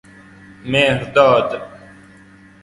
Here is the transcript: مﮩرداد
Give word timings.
مﮩرداد 0.63 1.51